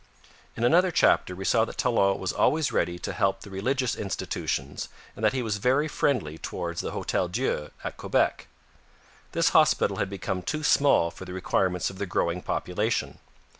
[0.57, 4.89] In another chapter we saw that Talon was always ready to help the religious institutions
[5.15, 8.47] and that he was very friendly towards the Hotel Dieu at Quebec.
[9.33, 13.19] This hospital had become too small for the requirements of the growing population.